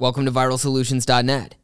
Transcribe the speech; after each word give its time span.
Welcome 0.00 0.26
to 0.26 0.30
viralsolutions.net. 0.30 1.56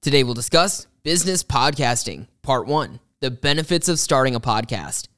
Today 0.00 0.24
we'll 0.24 0.32
discuss 0.32 0.86
business 1.02 1.44
podcasting, 1.44 2.26
part 2.40 2.66
one 2.66 3.00
the 3.20 3.30
benefits 3.30 3.90
of 3.90 3.98
starting 3.98 4.34
a 4.34 4.40
podcast. 4.40 5.08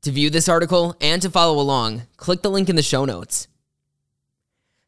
To 0.00 0.10
view 0.10 0.30
this 0.30 0.48
article 0.48 0.96
and 0.98 1.20
to 1.20 1.28
follow 1.28 1.60
along, 1.60 2.04
click 2.16 2.40
the 2.40 2.50
link 2.50 2.70
in 2.70 2.76
the 2.76 2.82
show 2.82 3.04
notes. 3.04 3.48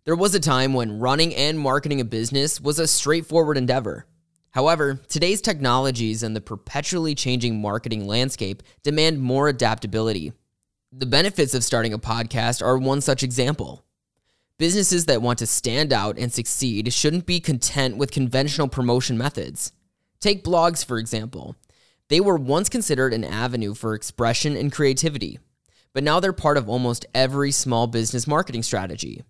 There 0.06 0.16
was 0.16 0.34
a 0.34 0.40
time 0.40 0.72
when 0.72 0.98
running 0.98 1.34
and 1.34 1.58
marketing 1.58 2.00
a 2.00 2.04
business 2.06 2.62
was 2.62 2.78
a 2.78 2.86
straightforward 2.86 3.58
endeavor. 3.58 4.06
However, 4.52 4.98
today's 5.06 5.42
technologies 5.42 6.22
and 6.22 6.34
the 6.34 6.40
perpetually 6.40 7.14
changing 7.14 7.60
marketing 7.60 8.06
landscape 8.06 8.62
demand 8.82 9.20
more 9.20 9.48
adaptability. 9.48 10.32
The 10.92 11.04
benefits 11.04 11.52
of 11.52 11.62
starting 11.62 11.92
a 11.92 11.98
podcast 11.98 12.64
are 12.64 12.78
one 12.78 13.02
such 13.02 13.22
example. 13.22 13.85
Businesses 14.58 15.04
that 15.04 15.20
want 15.20 15.38
to 15.40 15.46
stand 15.46 15.92
out 15.92 16.16
and 16.16 16.32
succeed 16.32 16.90
shouldn't 16.90 17.26
be 17.26 17.40
content 17.40 17.98
with 17.98 18.10
conventional 18.10 18.68
promotion 18.68 19.18
methods. 19.18 19.70
Take 20.18 20.42
blogs, 20.42 20.82
for 20.82 20.96
example. 20.96 21.56
They 22.08 22.20
were 22.20 22.36
once 22.36 22.70
considered 22.70 23.12
an 23.12 23.22
avenue 23.22 23.74
for 23.74 23.92
expression 23.92 24.56
and 24.56 24.72
creativity, 24.72 25.38
but 25.92 26.02
now 26.02 26.20
they're 26.20 26.32
part 26.32 26.56
of 26.56 26.70
almost 26.70 27.04
every 27.14 27.50
small 27.50 27.86
business 27.86 28.26
marketing 28.26 28.62
strategy. 28.62 29.24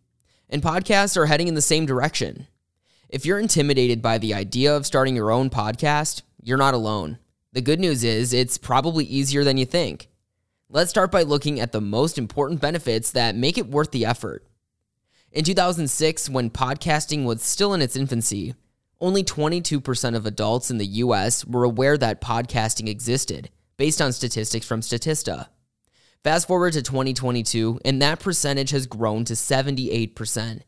And 0.48 0.62
podcasts 0.62 1.16
are 1.16 1.26
heading 1.26 1.48
in 1.48 1.54
the 1.54 1.60
same 1.60 1.86
direction. 1.86 2.46
If 3.08 3.26
you're 3.26 3.40
intimidated 3.40 4.00
by 4.00 4.18
the 4.18 4.32
idea 4.32 4.76
of 4.76 4.86
starting 4.86 5.16
your 5.16 5.32
own 5.32 5.50
podcast, 5.50 6.22
you're 6.40 6.56
not 6.56 6.74
alone. 6.74 7.18
The 7.52 7.62
good 7.62 7.80
news 7.80 8.04
is 8.04 8.32
it's 8.32 8.58
probably 8.58 9.04
easier 9.04 9.42
than 9.42 9.56
you 9.56 9.66
think. 9.66 10.08
Let's 10.68 10.90
start 10.90 11.10
by 11.10 11.22
looking 11.22 11.58
at 11.58 11.72
the 11.72 11.80
most 11.80 12.16
important 12.16 12.60
benefits 12.60 13.10
that 13.10 13.34
make 13.34 13.58
it 13.58 13.66
worth 13.66 13.90
the 13.90 14.06
effort. 14.06 14.46
In 15.32 15.44
2006, 15.44 16.30
when 16.30 16.50
podcasting 16.50 17.24
was 17.24 17.42
still 17.42 17.74
in 17.74 17.82
its 17.82 17.96
infancy, 17.96 18.54
only 19.00 19.22
22% 19.22 20.16
of 20.16 20.24
adults 20.26 20.70
in 20.70 20.78
the 20.78 20.86
US 20.86 21.44
were 21.44 21.64
aware 21.64 21.98
that 21.98 22.20
podcasting 22.20 22.88
existed, 22.88 23.50
based 23.76 24.00
on 24.00 24.12
statistics 24.12 24.66
from 24.66 24.80
Statista. 24.80 25.48
Fast 26.24 26.46
forward 26.46 26.72
to 26.72 26.82
2022, 26.82 27.80
and 27.84 28.00
that 28.00 28.20
percentage 28.20 28.70
has 28.70 28.86
grown 28.86 29.24
to 29.24 29.34
78%. 29.34 30.62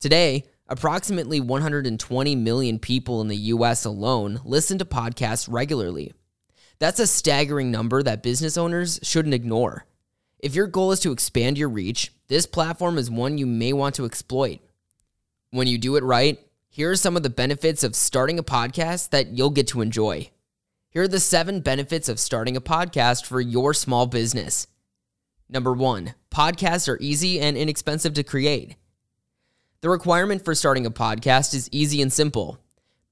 Today, 0.00 0.44
Approximately 0.72 1.38
120 1.38 2.34
million 2.36 2.78
people 2.78 3.20
in 3.20 3.28
the 3.28 3.36
US 3.36 3.84
alone 3.84 4.40
listen 4.42 4.78
to 4.78 4.86
podcasts 4.86 5.46
regularly. 5.50 6.14
That's 6.78 6.98
a 6.98 7.06
staggering 7.06 7.70
number 7.70 8.02
that 8.02 8.22
business 8.22 8.56
owners 8.56 8.98
shouldn't 9.02 9.34
ignore. 9.34 9.84
If 10.42 10.56
your 10.56 10.66
goal 10.66 10.90
is 10.90 10.98
to 11.00 11.12
expand 11.12 11.56
your 11.56 11.68
reach, 11.68 12.12
this 12.26 12.46
platform 12.46 12.98
is 12.98 13.08
one 13.08 13.38
you 13.38 13.46
may 13.46 13.72
want 13.72 13.94
to 13.94 14.04
exploit. 14.04 14.58
When 15.52 15.68
you 15.68 15.78
do 15.78 15.94
it 15.94 16.02
right, 16.02 16.36
here 16.68 16.90
are 16.90 16.96
some 16.96 17.16
of 17.16 17.22
the 17.22 17.30
benefits 17.30 17.84
of 17.84 17.94
starting 17.94 18.40
a 18.40 18.42
podcast 18.42 19.10
that 19.10 19.28
you'll 19.28 19.50
get 19.50 19.68
to 19.68 19.82
enjoy. 19.82 20.32
Here 20.90 21.02
are 21.02 21.08
the 21.08 21.20
seven 21.20 21.60
benefits 21.60 22.08
of 22.08 22.18
starting 22.18 22.56
a 22.56 22.60
podcast 22.60 23.24
for 23.24 23.40
your 23.40 23.72
small 23.72 24.06
business. 24.06 24.66
Number 25.48 25.72
one, 25.72 26.14
podcasts 26.28 26.88
are 26.88 26.98
easy 27.00 27.38
and 27.38 27.56
inexpensive 27.56 28.14
to 28.14 28.24
create. 28.24 28.74
The 29.80 29.90
requirement 29.90 30.44
for 30.44 30.56
starting 30.56 30.86
a 30.86 30.90
podcast 30.90 31.54
is 31.54 31.68
easy 31.70 32.02
and 32.02 32.12
simple. 32.12 32.58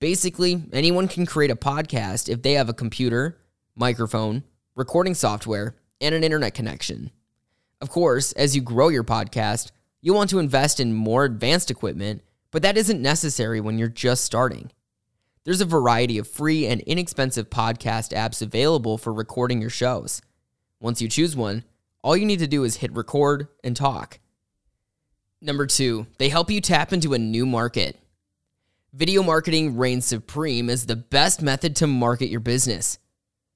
Basically, 0.01 0.65
anyone 0.73 1.07
can 1.07 1.27
create 1.27 1.53
a 1.53 1.57
podcast 1.57 2.29
if 2.29 2.43
they 2.43 2.55
have 2.55 2.69
a 2.69 2.75
computer, 2.75 3.39
microphone, 3.77 4.43
recording 4.75 5.15
software, 5.15 5.77
and 6.01 6.13
an 6.13 6.25
internet 6.25 6.55
connection. 6.55 7.13
Of 7.81 7.91
course, 7.91 8.33
as 8.33 8.55
you 8.55 8.63
grow 8.63 8.89
your 8.89 9.05
podcast, 9.05 9.71
you'll 10.03 10.17
want 10.17 10.31
to 10.31 10.39
invest 10.39 10.81
in 10.81 10.93
more 10.93 11.25
advanced 11.25 11.71
equipment, 11.71 12.23
but 12.51 12.63
that 12.63 12.77
isn't 12.77 13.01
necessary 13.01 13.61
when 13.61 13.79
you're 13.79 13.89
just 13.89 14.25
starting. 14.25 14.71
There's 15.45 15.63
a 15.63 15.67
variety 15.67 16.19
of 16.19 16.29
free 16.29 16.67
and 16.67 16.83
inexpensive 16.83 17.49
podcast 17.49 18.15
apps 18.15 18.43
available 18.43 18.99
for 18.99 19.13
recording 19.13 19.61
your 19.61 19.71
shows. 19.71 20.21
Once 20.81 21.01
you 21.01 21.09
choose 21.09 21.35
one, 21.35 21.65
all 22.03 22.17
you 22.17 22.27
need 22.27 22.39
to 22.41 22.47
do 22.47 22.65
is 22.65 22.77
hit 22.77 22.93
record 22.95 23.49
and 23.65 23.75
talk. 23.75 24.19
Number 25.41 25.67
two, 25.67 26.07
they 26.19 26.29
help 26.29 26.51
you 26.51 26.61
tap 26.61 26.93
into 26.93 27.15
a 27.15 27.19
new 27.19 27.47
market. 27.47 27.99
Video 28.93 29.23
marketing 29.23 29.79
reigns 29.79 30.05
supreme 30.05 30.69
as 30.69 30.85
the 30.85 30.97
best 30.97 31.41
method 31.41 31.77
to 31.77 31.87
market 31.87 32.29
your 32.29 32.41
business. 32.41 32.99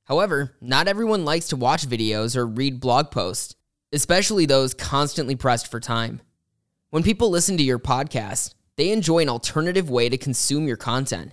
However, 0.05 0.55
not 0.61 0.89
everyone 0.89 1.25
likes 1.25 1.49
to 1.49 1.57
watch 1.57 1.87
videos 1.87 2.37
or 2.37 2.47
read 2.47 2.81
blog 2.81 3.11
posts, 3.11 3.55
especially 3.95 4.45
those 4.45 4.75
constantly 4.75 5.37
pressed 5.37 5.71
for 5.71 5.81
time. 5.81 6.21
When 6.91 7.03
people 7.03 7.31
listen 7.31 7.57
to 7.57 7.63
your 7.63 7.79
podcast, 7.79 8.55
they 8.77 8.91
enjoy 8.91 9.21
an 9.21 9.29
alternative 9.29 9.89
way 9.89 10.09
to 10.09 10.19
consume 10.19 10.67
your 10.67 10.77
content. 10.77 11.33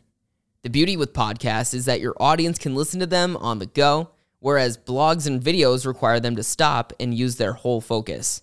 The 0.63 0.69
beauty 0.69 0.95
with 0.95 1.13
podcasts 1.13 1.73
is 1.73 1.85
that 1.85 2.01
your 2.01 2.15
audience 2.19 2.59
can 2.59 2.75
listen 2.75 2.99
to 2.99 3.07
them 3.07 3.35
on 3.37 3.59
the 3.59 3.65
go, 3.65 4.11
whereas 4.39 4.77
blogs 4.77 5.25
and 5.25 5.41
videos 5.41 5.87
require 5.87 6.19
them 6.19 6.35
to 6.35 6.43
stop 6.43 6.93
and 6.99 7.17
use 7.17 7.37
their 7.37 7.53
whole 7.53 7.81
focus. 7.81 8.41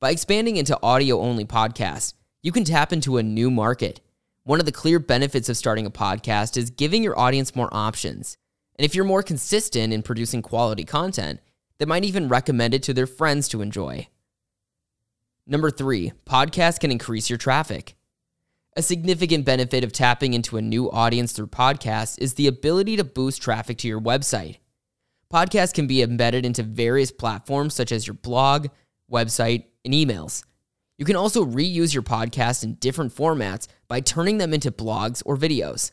By 0.00 0.10
expanding 0.10 0.56
into 0.56 0.78
audio 0.82 1.20
only 1.20 1.44
podcasts, 1.44 2.14
you 2.42 2.50
can 2.50 2.64
tap 2.64 2.92
into 2.92 3.18
a 3.18 3.22
new 3.22 3.50
market. 3.50 4.00
One 4.44 4.60
of 4.60 4.66
the 4.66 4.72
clear 4.72 4.98
benefits 4.98 5.48
of 5.48 5.56
starting 5.56 5.86
a 5.86 5.90
podcast 5.90 6.56
is 6.56 6.70
giving 6.70 7.02
your 7.02 7.18
audience 7.18 7.54
more 7.54 7.68
options. 7.72 8.36
And 8.78 8.84
if 8.84 8.94
you're 8.94 9.04
more 9.04 9.22
consistent 9.22 9.92
in 9.92 10.02
producing 10.02 10.42
quality 10.42 10.84
content, 10.84 11.40
they 11.78 11.84
might 11.84 12.04
even 12.04 12.28
recommend 12.28 12.74
it 12.74 12.82
to 12.84 12.94
their 12.94 13.06
friends 13.06 13.48
to 13.48 13.62
enjoy. 13.62 14.08
Number 15.46 15.70
three, 15.70 16.12
podcasts 16.26 16.80
can 16.80 16.90
increase 16.90 17.28
your 17.28 17.36
traffic. 17.36 17.96
A 18.76 18.82
significant 18.82 19.44
benefit 19.44 19.84
of 19.84 19.92
tapping 19.92 20.34
into 20.34 20.56
a 20.56 20.62
new 20.62 20.90
audience 20.90 21.32
through 21.32 21.48
podcasts 21.48 22.18
is 22.18 22.34
the 22.34 22.46
ability 22.46 22.96
to 22.96 23.04
boost 23.04 23.40
traffic 23.40 23.78
to 23.78 23.88
your 23.88 24.00
website. 24.00 24.58
Podcasts 25.32 25.74
can 25.74 25.86
be 25.86 26.02
embedded 26.02 26.46
into 26.46 26.62
various 26.62 27.10
platforms 27.10 27.74
such 27.74 27.92
as 27.92 28.06
your 28.06 28.14
blog, 28.14 28.68
website, 29.10 29.64
and 29.84 29.94
emails. 29.94 30.44
You 30.98 31.04
can 31.04 31.16
also 31.16 31.44
reuse 31.44 31.92
your 31.92 32.02
podcast 32.02 32.64
in 32.64 32.74
different 32.74 33.14
formats 33.14 33.66
by 33.88 34.00
turning 34.00 34.38
them 34.38 34.54
into 34.54 34.70
blogs 34.70 35.22
or 35.26 35.36
videos. 35.36 35.92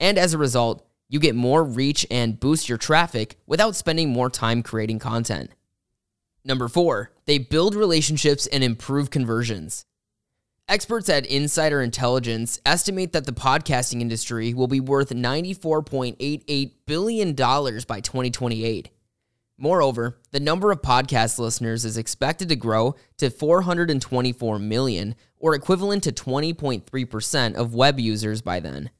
And 0.00 0.18
as 0.18 0.34
a 0.34 0.38
result, 0.38 0.86
you 1.08 1.18
get 1.20 1.34
more 1.34 1.62
reach 1.62 2.06
and 2.10 2.40
boost 2.40 2.68
your 2.68 2.78
traffic 2.78 3.38
without 3.46 3.76
spending 3.76 4.10
more 4.10 4.30
time 4.30 4.62
creating 4.62 4.98
content. 4.98 5.50
Number 6.44 6.68
four, 6.68 7.12
they 7.24 7.38
build 7.38 7.74
relationships 7.74 8.46
and 8.46 8.62
improve 8.62 9.10
conversions. 9.10 9.86
Experts 10.66 11.10
at 11.10 11.26
Insider 11.26 11.82
Intelligence 11.82 12.58
estimate 12.64 13.12
that 13.12 13.26
the 13.26 13.32
podcasting 13.32 14.00
industry 14.00 14.54
will 14.54 14.66
be 14.66 14.80
worth 14.80 15.10
$94.88 15.10 16.72
billion 16.86 17.34
by 17.34 18.00
2028. 18.00 18.88
Moreover, 19.56 20.18
the 20.32 20.40
number 20.40 20.72
of 20.72 20.82
podcast 20.82 21.38
listeners 21.38 21.84
is 21.84 21.96
expected 21.96 22.48
to 22.48 22.56
grow 22.56 22.96
to 23.18 23.30
424 23.30 24.58
million, 24.58 25.14
or 25.36 25.54
equivalent 25.54 26.02
to 26.04 26.12
20.3% 26.12 27.54
of 27.54 27.74
web 27.74 28.00
users 28.00 28.40
by 28.40 28.58
then. 28.58 28.90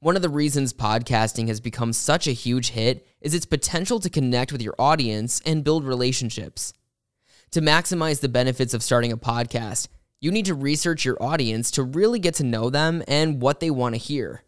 One 0.00 0.14
of 0.14 0.20
the 0.20 0.28
reasons 0.28 0.74
podcasting 0.74 1.48
has 1.48 1.58
become 1.58 1.94
such 1.94 2.26
a 2.26 2.32
huge 2.32 2.70
hit 2.70 3.08
is 3.22 3.32
its 3.32 3.46
potential 3.46 3.98
to 4.00 4.10
connect 4.10 4.52
with 4.52 4.60
your 4.60 4.74
audience 4.78 5.40
and 5.46 5.64
build 5.64 5.84
relationships. 5.84 6.74
To 7.52 7.62
maximize 7.62 8.20
the 8.20 8.28
benefits 8.28 8.74
of 8.74 8.82
starting 8.82 9.10
a 9.10 9.16
podcast, 9.16 9.88
you 10.20 10.30
need 10.30 10.44
to 10.46 10.54
research 10.54 11.06
your 11.06 11.16
audience 11.22 11.70
to 11.72 11.82
really 11.82 12.18
get 12.18 12.34
to 12.34 12.44
know 12.44 12.68
them 12.68 13.02
and 13.08 13.40
what 13.40 13.60
they 13.60 13.70
want 13.70 13.94
to 13.94 13.98
hear. 13.98 14.42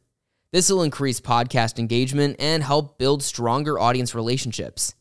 This 0.53 0.71
will 0.71 0.83
increase 0.83 1.19
podcast 1.19 1.79
engagement 1.79 2.37
and 2.39 2.63
help 2.63 2.99
build 2.99 3.23
stronger 3.23 3.79
audience 3.79 4.15
relationships. 4.15 4.95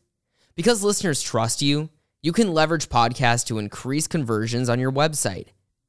Because 0.55 0.81
listeners 0.81 1.21
trust 1.21 1.61
you, 1.61 1.89
you 2.21 2.31
can 2.31 2.53
leverage 2.53 2.87
podcasts 2.87 3.45
to 3.47 3.59
increase 3.59 4.07
conversions 4.07 4.69
on 4.69 4.79
your 4.79 4.93
website. 4.93 5.47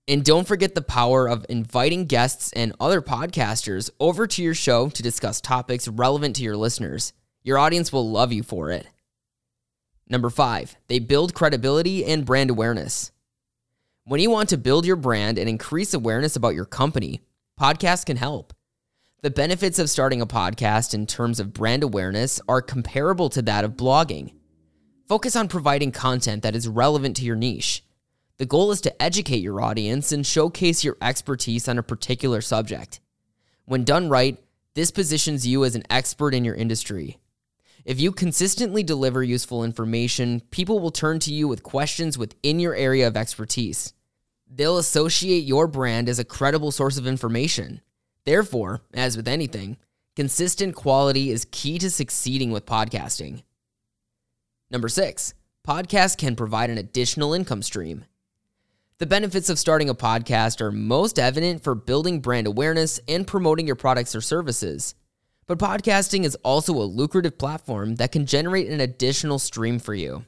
And 0.08 0.24
don't 0.24 0.48
forget 0.48 0.74
the 0.74 0.80
power 0.80 1.28
of 1.28 1.44
inviting 1.50 2.06
guests 2.06 2.50
and 2.54 2.74
other 2.80 3.02
podcasters 3.02 3.90
over 4.00 4.26
to 4.26 4.42
your 4.42 4.54
show 4.54 4.88
to 4.88 5.02
discuss 5.02 5.42
topics 5.42 5.86
relevant 5.86 6.36
to 6.36 6.42
your 6.42 6.56
listeners. 6.56 7.12
Your 7.42 7.58
audience 7.58 7.92
will 7.92 8.10
love 8.10 8.32
you 8.32 8.42
for 8.42 8.70
it. 8.70 8.86
Number 10.08 10.30
five, 10.30 10.76
they 10.86 10.98
build 10.98 11.34
credibility 11.34 12.06
and 12.06 12.24
brand 12.24 12.48
awareness. 12.48 13.12
When 14.04 14.18
you 14.18 14.30
want 14.30 14.48
to 14.48 14.56
build 14.56 14.86
your 14.86 14.96
brand 14.96 15.36
and 15.36 15.46
increase 15.46 15.92
awareness 15.92 16.36
about 16.36 16.54
your 16.54 16.64
company, 16.64 17.20
podcasts 17.60 18.06
can 18.06 18.16
help. 18.16 18.54
The 19.20 19.28
benefits 19.30 19.78
of 19.78 19.90
starting 19.90 20.22
a 20.22 20.26
podcast 20.26 20.94
in 20.94 21.06
terms 21.06 21.38
of 21.38 21.52
brand 21.52 21.82
awareness 21.82 22.40
are 22.48 22.62
comparable 22.62 23.28
to 23.28 23.42
that 23.42 23.64
of 23.64 23.76
blogging. 23.76 24.32
Focus 25.06 25.36
on 25.36 25.48
providing 25.48 25.92
content 25.92 26.42
that 26.44 26.56
is 26.56 26.66
relevant 26.66 27.16
to 27.16 27.24
your 27.24 27.36
niche. 27.36 27.84
The 28.38 28.46
goal 28.46 28.70
is 28.70 28.80
to 28.82 29.02
educate 29.02 29.42
your 29.42 29.60
audience 29.60 30.12
and 30.12 30.24
showcase 30.24 30.84
your 30.84 30.96
expertise 31.02 31.66
on 31.66 31.76
a 31.76 31.82
particular 31.82 32.40
subject. 32.40 33.00
When 33.64 33.82
done 33.82 34.08
right, 34.08 34.38
this 34.74 34.92
positions 34.92 35.44
you 35.44 35.64
as 35.64 35.74
an 35.74 35.82
expert 35.90 36.34
in 36.34 36.44
your 36.44 36.54
industry. 36.54 37.18
If 37.84 37.98
you 38.00 38.12
consistently 38.12 38.84
deliver 38.84 39.24
useful 39.24 39.64
information, 39.64 40.42
people 40.52 40.78
will 40.78 40.92
turn 40.92 41.18
to 41.20 41.32
you 41.32 41.48
with 41.48 41.64
questions 41.64 42.16
within 42.16 42.60
your 42.60 42.76
area 42.76 43.08
of 43.08 43.16
expertise. 43.16 43.92
They'll 44.48 44.78
associate 44.78 45.44
your 45.44 45.66
brand 45.66 46.08
as 46.08 46.20
a 46.20 46.24
credible 46.24 46.70
source 46.70 46.96
of 46.96 47.08
information. 47.08 47.80
Therefore, 48.24 48.82
as 48.94 49.16
with 49.16 49.26
anything, 49.26 49.78
consistent 50.14 50.76
quality 50.76 51.30
is 51.32 51.46
key 51.50 51.78
to 51.80 51.90
succeeding 51.90 52.52
with 52.52 52.66
podcasting. 52.66 53.42
Number 54.70 54.88
six, 54.88 55.34
podcasts 55.66 56.16
can 56.16 56.36
provide 56.36 56.70
an 56.70 56.78
additional 56.78 57.34
income 57.34 57.62
stream. 57.62 58.04
The 58.98 59.06
benefits 59.06 59.48
of 59.48 59.60
starting 59.60 59.88
a 59.88 59.94
podcast 59.94 60.60
are 60.60 60.72
most 60.72 61.20
evident 61.20 61.62
for 61.62 61.76
building 61.76 62.18
brand 62.18 62.48
awareness 62.48 62.98
and 63.06 63.24
promoting 63.24 63.64
your 63.64 63.76
products 63.76 64.12
or 64.16 64.20
services. 64.20 64.96
But 65.46 65.60
podcasting 65.60 66.24
is 66.24 66.34
also 66.42 66.72
a 66.74 66.82
lucrative 66.82 67.38
platform 67.38 67.94
that 67.94 68.10
can 68.10 68.26
generate 68.26 68.68
an 68.68 68.80
additional 68.80 69.38
stream 69.38 69.78
for 69.78 69.94
you. 69.94 70.24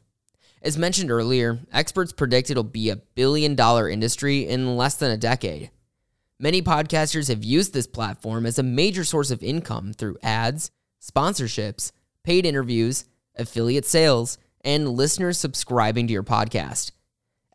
As 0.62 0.78
mentioned 0.78 1.10
earlier, 1.10 1.58
experts 1.72 2.12
predict 2.12 2.48
it'll 2.48 2.62
be 2.62 2.90
a 2.90 2.96
billion 3.16 3.56
dollar 3.56 3.88
industry 3.88 4.46
in 4.46 4.76
less 4.76 4.94
than 4.94 5.10
a 5.10 5.16
decade. 5.16 5.72
Many 6.38 6.62
podcasters 6.62 7.28
have 7.28 7.42
used 7.42 7.74
this 7.74 7.88
platform 7.88 8.46
as 8.46 8.60
a 8.60 8.62
major 8.62 9.02
source 9.02 9.32
of 9.32 9.42
income 9.42 9.92
through 9.94 10.18
ads, 10.22 10.70
sponsorships, 11.02 11.90
paid 12.22 12.46
interviews, 12.46 13.04
affiliate 13.34 13.84
sales, 13.84 14.38
and 14.60 14.90
listeners 14.90 15.38
subscribing 15.38 16.06
to 16.06 16.12
your 16.12 16.22
podcast. 16.22 16.92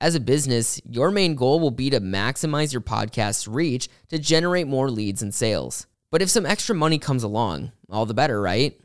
As 0.01 0.13
a 0.13 0.19
business, 0.19 0.81
your 0.89 1.09
main 1.09 1.36
goal 1.36 1.59
will 1.59 1.71
be 1.71 1.89
to 1.89 2.01
maximize 2.01 2.74
your 2.74 2.81
podcast's 2.81 3.47
reach 3.47 3.88
to 4.09 4.19
generate 4.19 4.68
more 4.68 4.92
leads 4.92 5.21
and 5.21 5.33
sales. 5.33 5.88
But 6.12 6.21
if 6.21 6.30
some 6.30 6.45
extra 6.45 6.75
money 6.75 7.00
comes 7.00 7.24
along, 7.24 7.71
all 7.89 8.06
the 8.06 8.13
better, 8.13 8.42
right? 8.42 8.77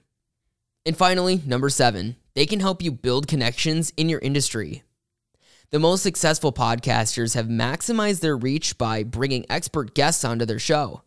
And 0.86 0.96
finally, 0.96 1.42
number 1.44 1.68
seven, 1.68 2.16
they 2.34 2.46
can 2.46 2.60
help 2.60 2.80
you 2.80 2.92
build 2.92 3.26
connections 3.26 3.92
in 3.96 4.08
your 4.08 4.20
industry. 4.20 4.84
The 5.70 5.80
most 5.80 6.02
successful 6.02 6.52
podcasters 6.52 7.34
have 7.34 7.46
maximized 7.46 8.20
their 8.20 8.36
reach 8.36 8.78
by 8.78 9.02
bringing 9.02 9.46
expert 9.50 9.94
guests 9.94 10.24
onto 10.24 10.44
their 10.44 10.58
show. 10.58 11.02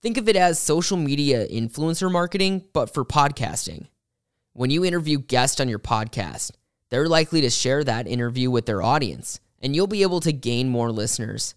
Think 0.00 0.18
of 0.18 0.28
it 0.28 0.36
as 0.36 0.58
social 0.58 0.96
media 0.96 1.46
influencer 1.48 2.10
marketing, 2.10 2.64
but 2.72 2.94
for 2.94 3.04
podcasting. 3.04 3.86
When 4.52 4.70
you 4.70 4.84
interview 4.84 5.18
guests 5.18 5.60
on 5.60 5.68
your 5.68 5.78
podcast, 5.78 6.52
they're 6.92 7.08
likely 7.08 7.40
to 7.40 7.48
share 7.48 7.82
that 7.82 8.06
interview 8.06 8.50
with 8.50 8.66
their 8.66 8.82
audience, 8.82 9.40
and 9.62 9.74
you'll 9.74 9.86
be 9.86 10.02
able 10.02 10.20
to 10.20 10.30
gain 10.30 10.68
more 10.68 10.92
listeners. 10.92 11.54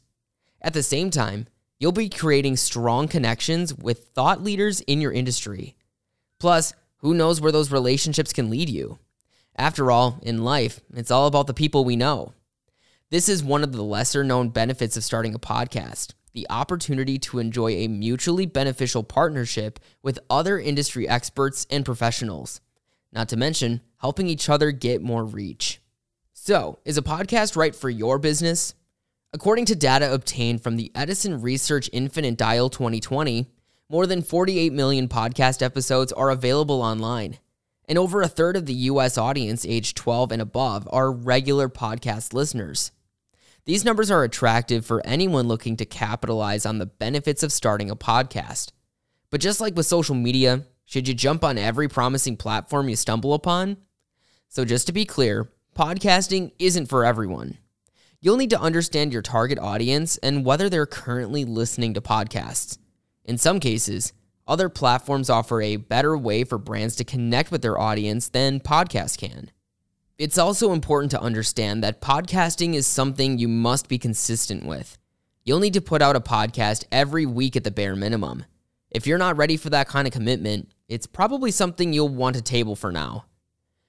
At 0.62 0.74
the 0.74 0.82
same 0.82 1.10
time, 1.10 1.48
you'll 1.78 1.92
be 1.92 2.08
creating 2.08 2.56
strong 2.56 3.10
connections 3.10 3.76
with 3.76 4.08
thought 4.16 4.42
leaders 4.42 4.80
in 4.80 5.02
your 5.02 5.12
industry. 5.12 5.76
Plus, 6.40 6.74
who 7.00 7.14
knows 7.14 7.42
where 7.42 7.52
those 7.52 7.70
relationships 7.70 8.32
can 8.32 8.50
lead 8.50 8.70
you? 8.70 8.98
After 9.58 9.92
all, 9.92 10.20
in 10.22 10.46
life, 10.46 10.80
it's 10.96 11.12
all 11.12 11.28
about 11.28 11.48
the 11.48 11.54
people 11.54 11.84
we 11.84 11.98
know. 11.98 12.32
This 13.10 13.28
is 13.28 13.44
one 13.44 13.62
of 13.62 13.74
the 13.74 13.84
lesser 13.84 14.24
known 14.24 14.48
benefits 14.52 14.96
of 14.96 15.04
starting 15.04 15.36
a 15.36 15.40
podcast 15.40 16.14
the 16.32 16.48
opportunity 16.50 17.18
to 17.18 17.40
enjoy 17.40 17.72
a 17.72 17.88
mutually 17.90 18.46
beneficial 18.46 19.04
partnership 19.04 19.80
with 20.02 20.20
other 20.30 20.60
industry 20.60 21.08
experts 21.10 21.68
and 21.70 21.84
professionals, 21.84 22.62
not 23.16 23.30
to 23.30 23.38
mention 23.38 23.82
helping 23.98 24.28
each 24.28 24.50
other 24.50 24.72
get 24.72 25.02
more 25.02 25.24
reach. 25.24 25.82
So, 26.34 26.80
is 26.86 26.98
a 26.98 27.02
podcast 27.02 27.56
right 27.56 27.74
for 27.74 27.90
your 27.90 28.20
business? 28.20 28.76
According 29.34 29.66
to 29.66 29.76
data 29.76 30.14
obtained 30.14 30.62
from 30.62 30.76
the 30.76 30.92
Edison 30.94 31.42
Research 31.42 31.90
Infinite 31.92 32.38
Dial 32.38 32.70
2020, 32.70 33.50
more 33.90 34.06
than 34.06 34.22
48 34.22 34.72
million 34.74 35.08
podcast 35.08 35.62
episodes 35.62 36.12
are 36.12 36.30
available 36.30 36.82
online, 36.82 37.40
and 37.88 37.98
over 37.98 38.22
a 38.22 38.28
third 38.28 38.58
of 38.58 38.66
the 38.66 38.74
US 38.74 39.18
audience 39.18 39.66
aged 39.66 39.98
12 39.98 40.32
and 40.34 40.42
above 40.42 40.88
are 40.92 41.12
regular 41.12 41.70
podcast 41.70 42.34
listeners. 42.34 42.92
These 43.66 43.86
numbers 43.86 44.12
are 44.12 44.24
attractive 44.24 44.86
for 44.86 45.06
anyone 45.06 45.48
looking 45.48 45.76
to 45.78 45.86
capitalize 45.86 46.66
on 46.66 46.78
the 46.78 46.86
benefits 46.86 47.42
of 47.42 47.52
starting 47.52 47.90
a 47.90 47.96
podcast. 47.96 48.72
But 49.32 49.42
just 49.42 49.60
like 49.60 49.76
with 49.76 49.88
social 49.88 50.16
media, 50.16 50.66
should 50.86 51.08
you 51.08 51.14
jump 51.14 51.44
on 51.44 51.58
every 51.58 51.88
promising 51.88 52.38
platform 52.38 52.90
you 52.90 52.96
stumble 52.96 53.34
upon? 53.34 53.78
So, 54.48 54.64
just 54.64 54.88
to 54.88 54.94
be 54.94 55.04
clear, 55.04 55.52
podcasting 55.76 56.52
isn't 56.60 56.86
for 56.86 57.04
everyone. 57.04 57.58
You'll 58.22 58.38
need 58.38 58.52
to 58.52 58.62
understand 58.62 59.12
your 59.12 59.22
target 59.22 59.60
audience 59.60 60.18
and 60.18 60.46
whether 60.46 60.70
they're 60.70 60.86
currently 60.86 61.44
listening 61.44 61.94
to 61.96 62.02
podcasts. 62.02 62.78
In 63.24 63.38
some 63.38 63.60
cases, 63.60 64.14
other 64.48 64.70
platforms 64.70 65.30
offer 65.30 65.62
a 65.62 65.76
better 65.78 66.16
way 66.18 66.44
for 66.44 66.58
brands 66.58 66.96
to 66.98 67.04
connect 67.04 67.52
with 67.52 67.62
their 67.62 67.80
audience 67.80 68.30
than 68.30 68.60
podcasts 68.60 69.18
can. 69.18 69.52
It's 70.18 70.38
also 70.38 70.72
important 70.72 71.12
to 71.12 71.22
understand 71.22 71.84
that 71.84 72.00
podcasting 72.00 72.74
is 72.76 72.88
something 72.88 73.38
you 73.38 73.48
must 73.48 73.90
be 73.90 73.98
consistent 73.98 74.66
with. 74.66 74.98
You'll 75.44 75.60
need 75.60 75.74
to 75.74 75.82
put 75.82 76.02
out 76.02 76.16
a 76.16 76.22
podcast 76.22 76.86
every 76.92 77.26
week 77.26 77.56
at 77.56 77.64
the 77.64 77.72
bare 77.72 77.96
minimum. 77.96 78.46
If 78.92 79.06
you're 79.06 79.18
not 79.18 79.36
ready 79.36 79.58
for 79.58 79.72
that 79.72 79.88
kind 79.88 80.08
of 80.08 80.14
commitment, 80.14 80.72
it's 80.88 81.08
probably 81.08 81.52
something 81.52 81.94
you'll 81.94 82.10
want 82.10 82.36
to 82.36 82.42
table 82.42 82.76
for 82.76 82.92
now. 82.92 83.26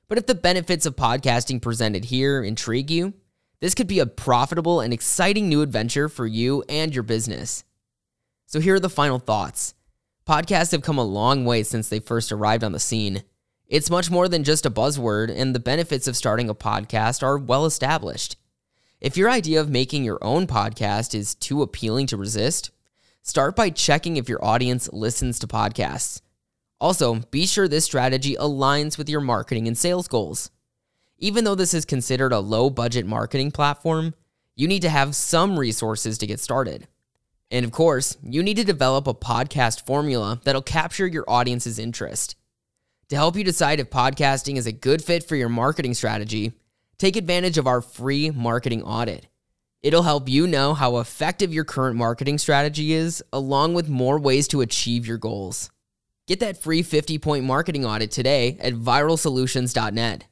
But 0.08 0.19
if 0.19 0.26
the 0.26 0.34
benefits 0.34 0.87
of 0.87 0.96
podcasting 0.96 1.60
presented 1.60 2.06
here 2.06 2.43
intrigue 2.43 2.90
you, 2.90 3.14
this 3.60 3.75
could 3.75 3.87
be 3.87 3.98
a 3.98 4.06
profitable 4.06 4.81
and 4.81 4.93
exciting 4.93 5.48
new 5.48 5.62
adventure 5.62 6.08
for 6.08 6.26
you 6.26 6.62
and 6.69 6.94
your 6.94 7.02
business. 7.02 7.64
So 8.46 8.60
here 8.60 8.76
are 8.76 8.81
the 8.81 8.88
final 8.88 9.19
thoughts. 9.19 9.75
Podcasts 10.26 10.72
have 10.72 10.82
come 10.82 10.98
a 10.98 11.04
long 11.04 11.44
way 11.44 11.62
since 11.62 11.88
they 11.88 12.00
first 12.00 12.32
arrived 12.32 12.64
on 12.64 12.72
the 12.72 12.78
scene. 12.78 13.22
It's 13.66 13.90
much 13.90 14.10
more 14.10 14.28
than 14.28 14.44
just 14.44 14.66
a 14.66 14.70
buzzword, 14.70 15.34
and 15.34 15.54
the 15.54 15.60
benefits 15.60 16.06
of 16.06 16.16
starting 16.16 16.48
a 16.48 16.54
podcast 16.54 17.22
are 17.22 17.38
well 17.38 17.64
established. 17.64 18.37
If 19.00 19.16
your 19.16 19.28
idea 19.28 19.60
of 19.60 19.69
making 19.69 20.04
your 20.04 20.19
own 20.22 20.46
podcast 20.46 21.14
is 21.14 21.34
too 21.34 21.62
appealing 21.62 22.06
to 22.08 22.16
resist, 22.16 22.70
start 23.22 23.56
by 23.56 23.70
checking 23.70 24.16
if 24.16 24.28
your 24.28 24.44
audience 24.44 24.88
listens 24.93 25.38
to 25.40 25.46
podcasts. 25.46 26.20
Also, 26.81 27.17
be 27.31 27.46
sure 27.46 27.69
this 27.69 27.84
strategy 27.84 28.37
aligns 28.37 28.99
with 28.99 29.08
your 29.08 29.20
marketing 29.20 29.67
and 29.67 29.78
sales 29.78 30.08
goals. 30.08 30.50
Even 31.19 31.44
though 31.44 31.55
this 31.55 31.73
is 31.73 31.87
considered 31.87 32.32
a 32.32 32.40
low 32.40 32.69
budget 32.69 33.06
marketing 33.06 33.50
platform, 33.50 34.14
you 34.55 34.69
need 34.69 34.82
to 34.82 34.90
have 34.90 35.17
some 35.17 35.58
resources 35.58 36.19
to 36.19 36.26
get 36.26 36.40
started. 36.40 36.87
And 37.50 37.64
of 37.64 37.73
course, 37.73 38.17
you 38.23 38.43
need 38.43 38.56
to 38.56 38.64
develop 38.64 39.06
a 39.06 39.14
podcast 39.14 39.87
formula 39.87 40.40
that'll 40.44 40.62
capture 40.62 41.06
your 41.06 41.25
audience's 41.28 41.78
interest. 41.78 42.37
To 43.08 43.17
help 43.17 43.37
you 43.37 43.44
decide 43.44 43.81
if 43.81 43.88
podcasting 43.88 44.56
is 44.56 44.67
a 44.67 44.72
good 44.72 45.02
fit 45.02 45.22
for 45.25 45.37
your 45.37 45.49
marketing 45.49 45.94
strategy, 45.94 46.52
take 46.99 47.17
advantage 47.17 47.56
of 47.56 47.67
our 47.67 47.81
free 47.81 48.31
marketing 48.31 48.82
audit. 48.82 49.29
It'll 49.82 50.02
help 50.02 50.29
you 50.29 50.46
know 50.46 50.75
how 50.75 50.99
effective 50.99 51.55
your 51.55 51.64
current 51.64 51.96
marketing 51.96 52.38
strategy 52.38 52.93
is, 52.93 53.22
along 53.32 53.75
with 53.75 53.88
more 53.88 54.19
ways 54.19 54.49
to 54.49 54.61
achieve 54.61 55.06
your 55.06 55.19
goals. 55.19 55.70
Get 56.26 56.40
that 56.40 56.60
free 56.60 56.82
50 56.82 57.18
point 57.18 57.44
marketing 57.44 57.84
audit 57.84 58.10
today 58.10 58.56
at 58.60 58.74
viralsolutions.net. 58.74 60.26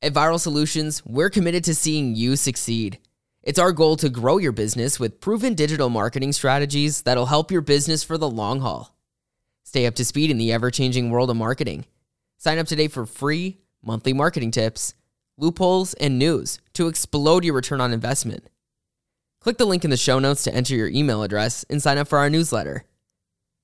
At 0.00 0.12
Viral 0.12 0.40
Solutions, 0.40 1.02
we're 1.04 1.30
committed 1.30 1.62
to 1.64 1.74
seeing 1.74 2.16
you 2.16 2.36
succeed. 2.36 2.98
It's 3.42 3.58
our 3.58 3.72
goal 3.72 3.96
to 3.96 4.08
grow 4.08 4.38
your 4.38 4.52
business 4.52 4.98
with 4.98 5.20
proven 5.20 5.54
digital 5.54 5.90
marketing 5.90 6.32
strategies 6.32 7.02
that'll 7.02 7.26
help 7.26 7.50
your 7.50 7.60
business 7.60 8.02
for 8.02 8.16
the 8.16 8.30
long 8.30 8.60
haul. 8.60 8.96
Stay 9.64 9.86
up 9.86 9.94
to 9.96 10.04
speed 10.04 10.30
in 10.30 10.38
the 10.38 10.52
ever 10.52 10.70
changing 10.70 11.10
world 11.10 11.28
of 11.28 11.36
marketing. 11.36 11.84
Sign 12.38 12.58
up 12.58 12.66
today 12.66 12.88
for 12.88 13.04
free 13.04 13.58
monthly 13.84 14.12
marketing 14.12 14.52
tips, 14.52 14.94
loopholes, 15.36 15.92
and 15.94 16.18
news 16.18 16.60
to 16.72 16.88
explode 16.88 17.44
your 17.44 17.54
return 17.54 17.80
on 17.80 17.92
investment. 17.92 18.48
Click 19.40 19.58
the 19.58 19.66
link 19.66 19.84
in 19.84 19.90
the 19.90 19.96
show 19.96 20.18
notes 20.18 20.44
to 20.44 20.54
enter 20.54 20.74
your 20.74 20.88
email 20.88 21.22
address 21.22 21.64
and 21.68 21.82
sign 21.82 21.98
up 21.98 22.08
for 22.08 22.18
our 22.18 22.30
newsletter. 22.30 22.84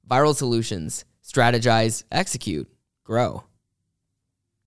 Viral 0.08 0.34
Solutions. 0.34 1.04
Strategize, 1.22 2.04
Execute, 2.10 2.66
Grow. 3.04 3.44